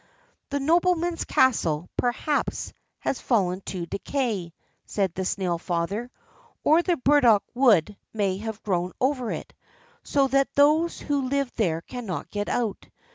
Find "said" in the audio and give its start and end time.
4.83-5.13